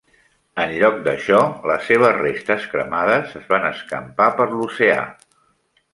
En 0.61 0.71
lloc 0.83 0.95
d"això, 1.07 1.41
les 1.73 1.85
seves 1.91 2.17
restes 2.21 2.65
cremades 2.73 3.37
es 3.41 3.47
van 3.55 3.71
escampar 3.71 4.31
per 4.41 4.49
l"oceà. 4.51 5.01